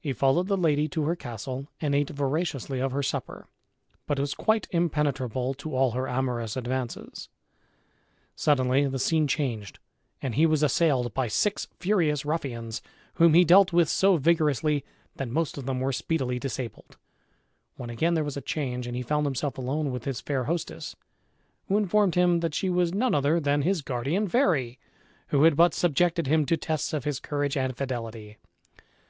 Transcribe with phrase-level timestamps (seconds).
[0.00, 3.46] He followed the lady to her castle and ate voraciously of her supper,
[4.06, 7.28] but was quite impenetrable to all her amorous advances.
[8.34, 9.78] Suddenly the scene changed
[10.22, 12.80] and he was assailed by six furious ruffians,
[13.16, 14.82] whom he dealt with so vigorously
[15.16, 16.96] that most of them were speedily disabled,
[17.76, 20.96] when again there was a change and he found himself alone with his fair hostess,
[21.68, 24.78] who informed him that she was none other than his guardian fairy,
[25.28, 28.38] who had but subjected him to tests of his courage and fidelity.